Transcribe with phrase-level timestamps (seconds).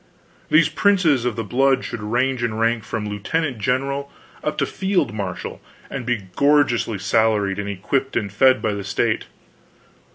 [0.49, 4.11] These princes of the blood should range in rank from Lieutenant General
[4.43, 9.25] up to Field Marshal, and be gorgeously salaried and equipped and fed by the state.